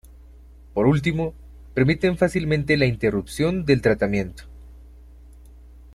Por 0.73 0.87
último, 0.87 1.35
permiten 1.75 2.17
fácilmente 2.17 2.75
la 2.75 2.87
interrupción 2.87 3.65
del 3.65 3.83
tratamiento. 3.83 4.45